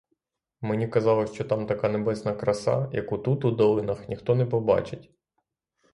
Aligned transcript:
Мені 0.61 0.87
казали, 0.87 1.27
що 1.27 1.43
там 1.45 1.65
така 1.67 1.89
небесна 1.89 2.33
краса, 2.33 2.89
яку 2.93 3.17
тут 3.17 3.45
у 3.45 3.51
долинах 3.51 4.09
ніхто 4.09 4.35
не 4.35 4.45
побачить. 4.45 5.11